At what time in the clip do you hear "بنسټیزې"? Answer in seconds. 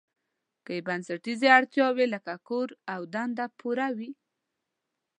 0.87-1.47